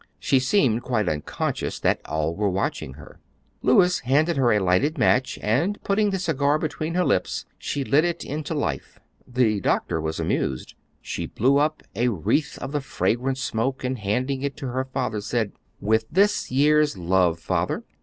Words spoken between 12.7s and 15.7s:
the fragrant smoke and handing it to her father, said,